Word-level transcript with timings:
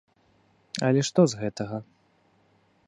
Але 0.87 1.01
што 1.11 1.27
з 1.33 1.41
гэтага? 1.43 1.77